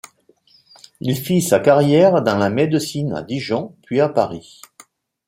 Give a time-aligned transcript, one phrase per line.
[0.99, 4.59] Il fit sa carrière dans la médecine à Dijon puis à Paris.